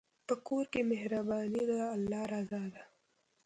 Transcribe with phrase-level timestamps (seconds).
[0.27, 2.83] په کور کې مهرباني د الله رضا ده.